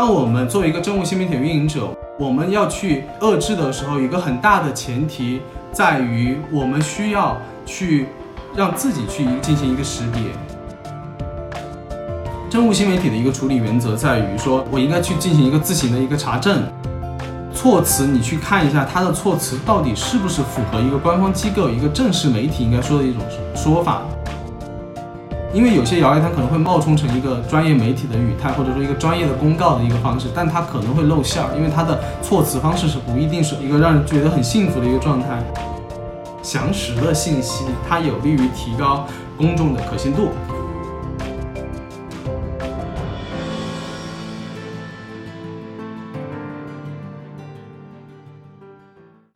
[0.00, 7.36] 当我们作为一个政务新媒体运营者，我们要去遏制的时候，一个很大的前提在于我们需要
[7.66, 8.06] 去
[8.56, 10.22] 让自己去进行一个识别。
[12.48, 16.62] 政务新媒体的一个处理原则在于说，我应该去进行一个自行的一个查证，
[17.52, 23.20] 措辞你去看一下它的措辞到底是不是符合一个官方机构、一个正式媒体应该说的一种
[23.54, 24.00] 说法。
[25.52, 35.42] 因为有些谣言它可能会冒充成一个专业媒体的语态，或者说一个专业的公告的一个方式，但它可能会露馅儿，因为它的措辞方式是不一定是一个让人觉得很幸福的一个状态。
[36.42, 39.04] 详实的信息，它有利于提高
[39.36, 40.28] 公众的可信度。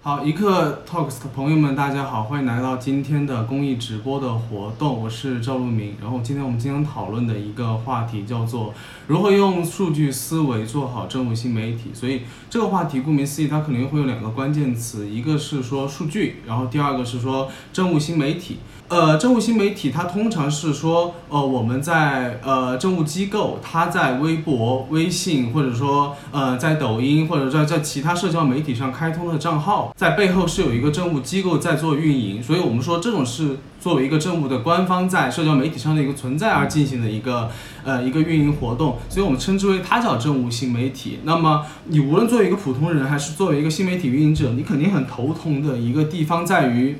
[0.00, 5.96] 好，一刻 Talks 的朋友们，大家好，欢迎来到今天的公益直播的活动，我是赵路明。
[6.00, 8.72] 然后今天我们今天讨论的一个话题叫做
[9.08, 11.90] 如何用数据思维做好政务新媒体。
[11.92, 18.58] 所以这个话题顾名思义，它肯定会有两个关键词，一个是说数据，然后第二个是说政务新媒体。
[18.86, 37.50] 呃，政务新媒体它通常是说，呃，我们在呃政务机构，它在微博、微信，或者说呃在抖音或者在在其他社交媒体上开通的账号，在背后是有一个政务机构在做运营，所以我们说这种是作为一个政务的官方在社交媒体上的一个存在而进行的一个
[37.84, 41.20] 呃一个运营活动，所以我们称之为它叫政务新媒体。
[41.24, 46.96] 那么你无论作为一个普通人还是作为一个新媒体运营者，你肯定很头疼的一个地方在于。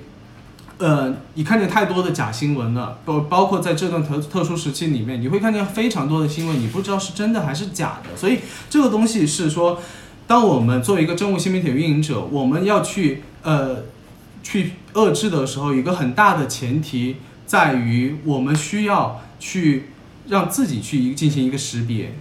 [0.81, 8.16] 呃，你看见太多的假新闻了，包包括在这段特特殊时期里面，你会看见非常多的新闻，你不知道是真的还是假的。
[8.16, 8.39] 所以
[8.70, 9.83] 这个东西是说，
[10.28, 13.78] 当我们作为一个政务新媒体运营者，我们要去呃
[14.44, 19.86] 去遏制的时候，一个很大的前提在于我们需要去
[20.28, 22.14] 让自己去进行一个识别，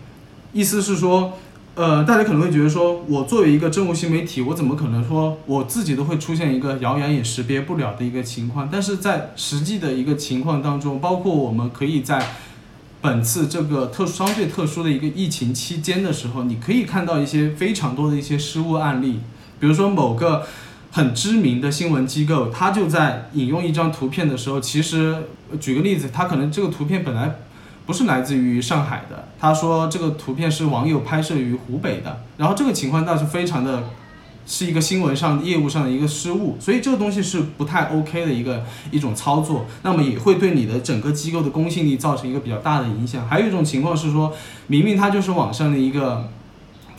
[0.53, 1.33] 意思是说。
[1.79, 8.67] 呃，大家可能会觉得说，我作为一个政务新媒体，我怎么可能说我自己都会出现一个谣言也识别不了的一个情况？
[8.71, 12.19] 但是在实际的一个情况当中，包括我们可以在
[13.07, 19.21] 本次这个特殊相对特殊的一个疫情期间的时候，你可以看到一些非常多的一些失误案例，
[19.61, 20.45] 比如说某个
[20.91, 25.23] 很知名的新闻机构，他就在引用一张图片的时候，其实
[25.57, 27.33] 举个例子，他可能这个图片本来。
[27.85, 33.81] 不是来自于上海的，他说这个图片是网友拍摄于湖北的，然后这个情况倒是非常的，
[34.47, 43.27] 是一个新闻上业务上的一个失误，所以这个东西是不太 OK 的一个一种操作，那么也会对你的整个机构的公信力造成一个比较大的影响。
[43.27, 44.33] 还有一种情况是说，
[44.65, 46.29] 明明它就是网上的一个。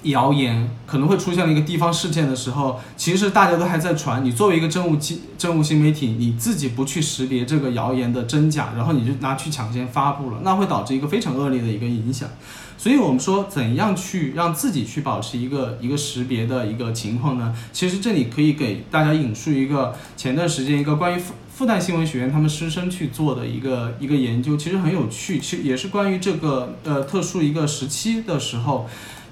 [0.05, 4.25] 谣言可能会出现了一个地方事件的时候，其实大家都还在传。
[4.25, 12.29] 你作为一个政务机政务新媒体，你自己不去识别这个谣言的真假，然后你就拿去抢先发布了，那会导致一个非常恶劣的一个影响。
[12.77, 17.53] 所以我们说，怎样去让自己去保持一个一个识别的一个情况呢？
[17.73, 28.89] 其实这里可以给大家引述一个前段时间一个关于复复旦新闻学院他们师生去做的一个一个研究，其实很有趣，其实也是关于这个呃特殊一个时期的时候。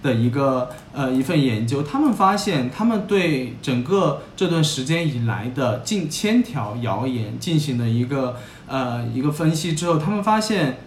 [0.07, 8.37] 的一个呃一份研究，他们发现，他们对整个这段时间以来的近千条谣言进行了一个
[8.69, 10.79] 呃一个分析之后，他们发现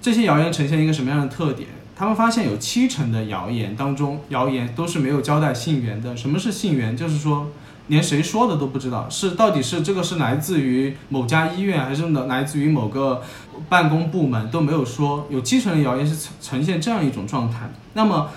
[0.00, 1.68] 这些谣言呈现一个什么样的特点？
[1.96, 6.16] 他们发现有七成的谣言当中，谣言都是没有交代信源的。
[6.16, 6.96] 什么是信源？
[6.96, 7.52] 就是说
[7.86, 13.22] 连谁说的都不知道，是到底是这个是来自于某家医院，还是来来自于某个
[13.68, 15.28] 办公部门都没有说。
[15.30, 17.70] 有七成的谣言是呈呈现这样一种状态。
[17.92, 18.28] 那么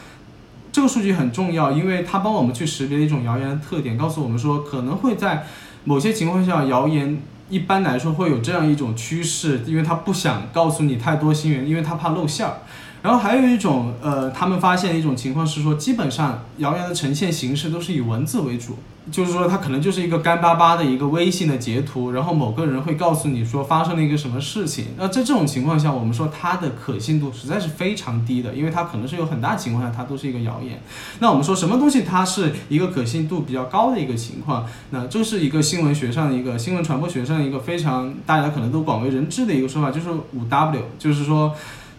[0.77, 5.43] 这个数据很重要，因为它帮我们去识别一种谣言的特点，告诉我们说可能会在
[5.85, 12.57] 某些情况下，谣言一般来说会有这样一种趋势，因为他不想告诉你太多新闻，因为他怕露馅儿。
[13.03, 18.77] 然后还有一种，呃，他们发现一种情况是说，基本上谣言的呈现形式都是以文字为主，
[19.11, 24.87] 就是说它可能就是一个干巴巴的一个微信的截图，然后某个人会告诉你说发生了一个什么事情。
[24.97, 30.81] 那在这种情况下，我们说它的可信度实在是非常低的，因为它可能是有很大情况下它都是一个谣言。
[31.19, 34.65] 那我们说什么东西它是一个可信度比较高的一个情况？
[34.89, 41.53] 那这是一个新闻学上的一个新闻传播学上的一个非常大家可能都广为人知的一个说法，就是五 W，就是说。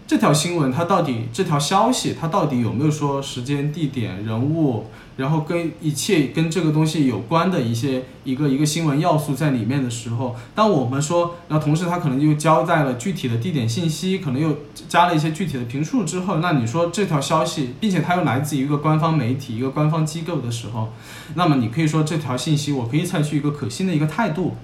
[0.08, 4.86] 这条新闻它到底这条消息它到底有没有说时间、地点、人物，
[5.18, 14.56] 然后跟一切跟这个东西有关的一些一个一个新闻要素在里面的时候，当我们说，那同时它可能又交代了具体的地点信息，可能又
[14.88, 20.88] 加了一些具体的评述之后，那你说这条消息，并且它又来自于一个官方媒体、一个官方机构的时候，
[21.34, 24.54] 那么你可以说这条信息我可以采取一个可信的一个态度。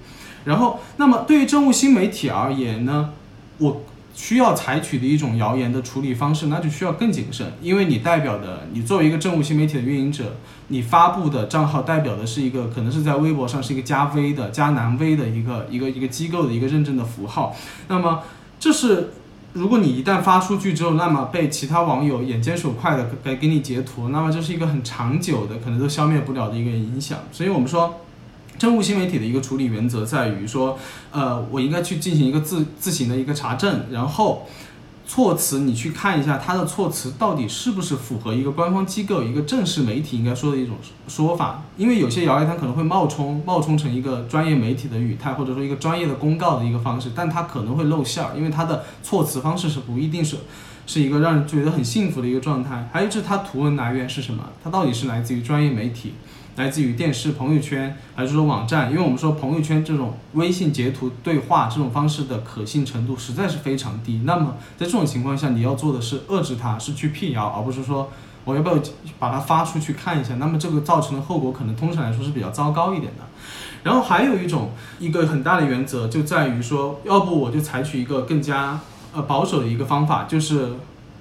[0.45, 3.11] 然后，那么对于政务新媒体而言呢，
[3.59, 3.83] 我。
[4.15, 10.37] 需要采取的一种谣言的处理方式，那就需要更谨慎，因为你代表的，你作为一个政务新媒体的运营者，
[10.69, 17.55] 你发布的账号代表的是一个可能是在微博上是一个加 V 的、加南 V 的一个一个一个机构的一个认证的符号，
[17.89, 18.21] 那么
[18.59, 19.11] 这是。
[19.53, 27.19] 如果你一旦发出去之后，那么被其他网友眼尖手快的给给你截图，那么这是一个很长久的，可能都消灭不了的一个影响。
[27.31, 28.01] 所以我们说，
[28.57, 30.77] 政务新媒体的一个处理原则在于说，
[31.11, 34.47] 呃，我应该去进行一个自自行的一个查证，然后。
[35.07, 41.61] 措辞，你去看一下它的措辞到底是不是符合一个官方机构、一个正式媒体应该说的一种说法？
[41.77, 50.37] 因为有些谣言它可能会冒充冒充成一个专业媒体的语态，或者说一个专业的公告的一个方式，但它可能会露馅儿，因为它的措辞方式是不一定是
[50.87, 52.89] 是一个让人觉得很幸福的一个状态。
[52.91, 54.43] 还有就是它图文来源是什么？
[54.63, 56.13] 它到底是来自于专业媒体？
[56.55, 58.89] 来自于电视、朋友圈，还是说网站？
[58.89, 64.21] 因为我们说朋友圈这种微信截图对话这种方式的可信程度实在是非常低。
[64.23, 68.09] 那么在这种情况下，你要做的是遏制它，是去辟谣，而不是说
[68.45, 68.79] 我要不要
[69.19, 70.35] 把它发出去看一下。
[70.35, 73.23] 那么这个造成的后果可能通常来说是比较糟糕一点的。
[73.83, 78.79] 然后还有一种一个很大的原则就在于说，要不我就采取一个更加
[79.13, 80.69] 呃保守的一个方法，就是。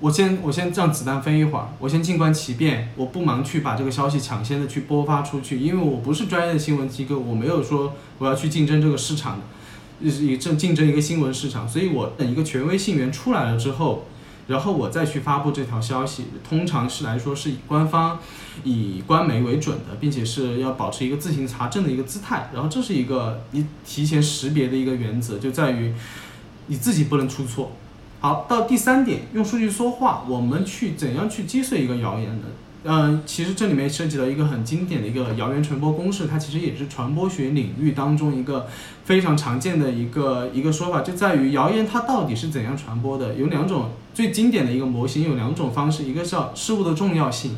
[0.01, 9.41] 我先我先让子弹飞一会儿，我先静观其变，我不忙去把这个消息抢先的去播发出去，因为我不是专业的新闻机构，我没有说我要去竞争这个市场，
[10.03, 14.05] 就是以争竞争一个新闻市场，所以我等一个权威信源出来了之后，
[14.49, 18.19] 然后我再去发布这条消息，通常是来说是以官方、
[18.63, 25.95] 以官媒为准的，并且是要保持一个自行查证的一个姿态，然后这是一个你提前识别的一个原则，就在于
[26.67, 27.73] 你自己不能出错。
[28.25, 32.47] 好，到第三点，用数据说话，我们去怎样去击碎一个谣言呢？
[32.85, 38.67] 嗯，其实这里面涉及到一个很经典的一个谣言传播公式，它其实也是传播学领域当中一个
[39.05, 43.35] 非常常见的一个一个说法，就在于谣言它到底是怎样传播的？
[43.35, 47.55] 有两种最经典的一个模型，有两种方式，一个叫事物的重要性。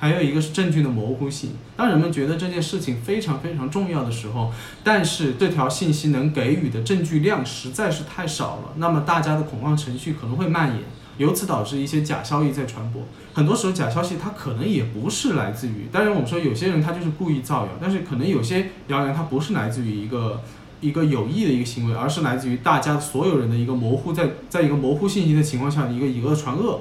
[0.00, 1.50] 还有一个是证据的模糊性。
[1.76, 4.50] 当人们觉得这件事情非常非常重要的时候，
[4.82, 10.78] 但是这条信息能给予的证据量实在是太少了，那么大家的恐慌程序可能会蔓延，
[11.18, 13.02] 由此导致一些假消息在传播。
[13.34, 20.40] 很多时候，假消息它可能也不是来自于，当然我们说有些人他就是故意造谣，但是可能有些谣言它不是来自于一个
[20.80, 26.80] 一个有意的一个行为，而是来自于大家所有人的一个模糊，在在一个模糊信息的情况下的，一个以讹传讹，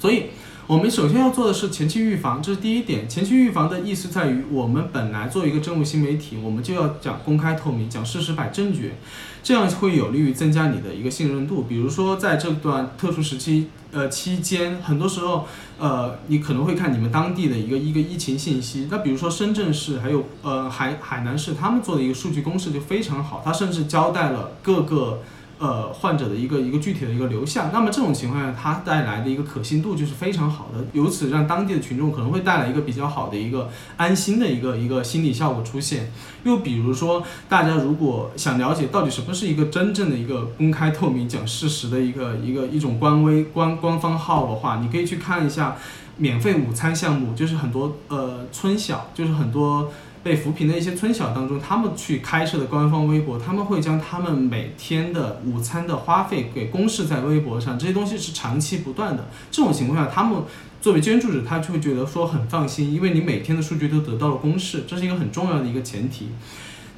[0.00, 0.26] 所以。
[0.68, 3.08] 我们首先要做的是前期预防，这是第一点。
[3.08, 8.92] 前期预防的意思在于，我们本来做一个政务新媒体，我们就要讲公开透明，讲事实摆证据，
[9.42, 11.62] 这样会有利于增加你的一个信任度。
[11.62, 15.46] 比如说，在这段特殊时期，呃期间，很多时候，
[15.78, 18.88] 呃，你可能会看你们当地的一个一个疫情信息。
[18.90, 25.22] 那比如说深圳市还有呃海海南市，他们做的一个数据公示就非常好，他甚至交代了各个。
[25.58, 36.12] 呃，患者的一个一个具体的一个流向，那么这种情况下，它带来的一个可信度就是非常好的，由此让当地的群众可能会带来一个比较好的一个安心的一个一个心理效果出现。
[36.44, 45.76] 又比如说，大家如果想了解到底什么是一个真正的一个公开透明讲事实的一个一个一种官微官官方号的话，你可以去看一下
[46.18, 49.90] 免费午餐项目，就是很多呃村小，就是很多。
[50.22, 59.28] 被扶贫的一些村小当中，他们去开设的官方微博，他们会将他们每天的午餐的花费给公示在微博上，这些东西是长期不断的。
[59.50, 60.42] 这种情况下，他们
[60.80, 66.28] 作为捐助者，他就会觉得说很放心，因为你每天的数据都得到了公示，这是一个很重要的一个前提。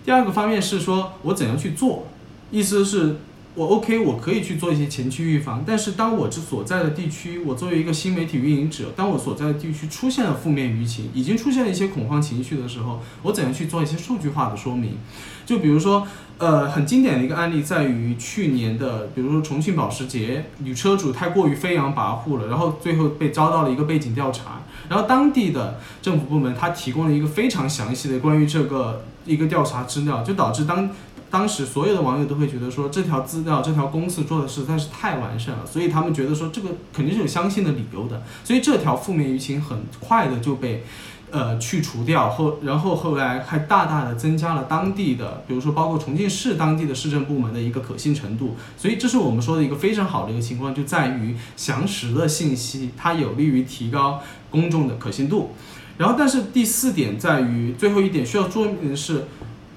[0.04, 2.06] 第二个方面是说我怎样去做，
[2.50, 3.16] 意思是。
[3.60, 14.96] 我 OK，我可以去做一些前期预防，但是当我这所在的地区，我作为一个新媒体运营者，当我所在的地区出现了负面舆情，已经出现了一些恐慌情绪的时候，我怎样去做一些数据化的说明？
[15.44, 30.88] 就比如说，呃，很经典的一个案例在于去年的，比如说重庆保时捷女车主太过于飞扬跋扈了，然后最后被遭到了一个背景调查，然后当地的政府部门他提供了一个非常详细的关于这个一个调查资料，就导致当。
[31.30, 40.82] 当时所有的网友都会觉得说这条资料这条公司做的实在是太完善了，所以他们觉得说这个肯定是有相信的理由的，所以这条负面舆情很快的就被，
[41.30, 54.20] 呃去除掉后，然后后来还大大的增加了当地的，比如说包括重庆市当地的市政部门的一个可信程度，所以这是我们说的一个非常好的一个情况，就在于详实的信息它有利于提高
[54.50, 55.52] 公众的可信度，
[55.96, 59.26] 然后但是第四点在于最后一点需要说明的是。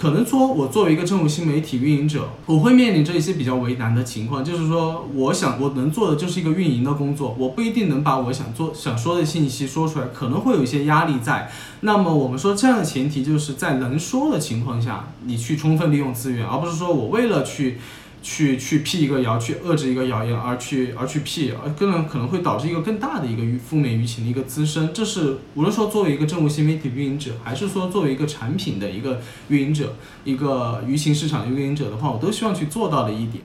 [0.03, 11.49] 可能说，我作为一个政务新媒体运营者，我会面临着一些比较为难的情况，就是说，我想我能做的就是一个运营的工作，我不一定能把我想做想说的信息说出来，可能会有一些压力在。
[11.79, 17.77] 那么我们说这样的前提，就是在能说的情况下，你去充分利用资源，而不是说我为了去。
[18.23, 24.89] 去去辟一个谣，去遏制一个谣言，而去而去辟，而更可能会导致一个更大的一个舆负面舆情的一个滋生。
[24.93, 33.43] 这是无论说作为一个政务新媒体运营者，还是说作为一个产品的一个运营者，一个舆情市场的运营者的话，我都希望去做到的一点。